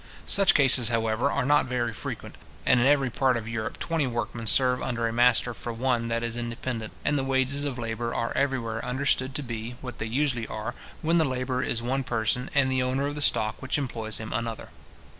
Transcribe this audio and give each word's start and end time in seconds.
Such 0.25 0.55
cases, 0.55 0.89
however, 0.89 1.31
are 1.31 1.45
not 1.45 1.67
very 1.67 1.93
frequent; 1.93 2.35
and 2.65 2.79
in 2.79 2.87
every 2.87 3.11
part 3.11 3.37
of 3.37 3.47
Europe 3.47 3.77
twenty 3.77 4.07
workmen 4.07 4.47
serve 4.47 4.81
under 4.81 5.07
a 5.07 5.13
master 5.13 5.53
for 5.53 5.71
one 5.71 6.07
that 6.07 6.23
is 6.23 6.35
independent, 6.35 6.91
and 7.05 7.19
the 7.19 7.23
wages 7.23 7.65
of 7.65 7.77
labour 7.77 8.11
are 8.11 8.31
everywhere 8.35 8.83
understood 8.83 9.35
to 9.35 9.43
be, 9.43 9.75
what 9.79 9.99
they 9.99 10.07
usually 10.07 10.47
are, 10.47 10.73
when 11.03 11.19
the 11.19 11.23
labourer 11.23 11.61
is 11.61 11.83
one 11.83 12.03
person, 12.03 12.49
and 12.55 12.71
the 12.71 12.81
owner 12.81 13.05
of 13.05 13.13
the 13.13 13.21
stock 13.21 13.61
which 13.61 13.77
employs 13.77 14.17
him 14.17 14.33
another. 14.33 14.69